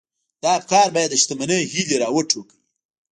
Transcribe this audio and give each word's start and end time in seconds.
دا 0.41 0.49
افکار 0.59 0.87
بايد 0.95 1.09
د 1.11 1.15
شتمنۍ 1.21 1.61
هيلې 1.73 1.97
را 2.01 2.07
وټوکوي. 2.11 2.59